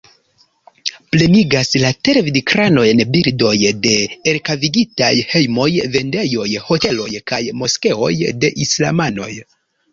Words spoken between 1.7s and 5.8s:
la televidekranojn bildoj de elkavigitaj hejmoj,